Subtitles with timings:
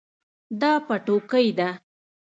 [0.61, 1.69] دا پټوکۍ ده